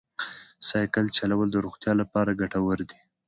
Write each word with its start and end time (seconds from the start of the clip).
سایکل 0.69 1.05
چلول 1.17 1.47
د 1.51 1.55
روغتیا 1.65 1.93
لپاره 2.01 2.37
ګټور 2.41 2.79
دی. 2.89 2.99